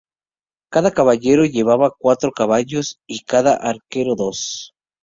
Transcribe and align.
Cada 0.71 0.89
caballero 0.91 1.45
llevaba 1.45 1.91
cuatro 1.95 2.31
caballos 2.31 2.99
y 3.05 3.19
cada 3.23 3.53
arquero, 3.55 4.15
dos. 4.15 4.73